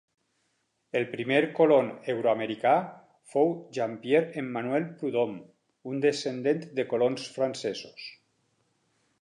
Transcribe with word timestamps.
El 0.99 1.03
primer 1.09 1.41
colon 1.59 1.91
euro-americà 2.13 2.71
fou 3.33 3.53
Jean 3.79 3.93
Pierre 4.07 4.33
Emanuel 4.45 4.89
Prudhomme, 5.03 5.39
un 5.93 6.03
descendent 6.07 6.67
de 6.81 6.91
colons 6.95 7.29
francesos. 7.39 8.09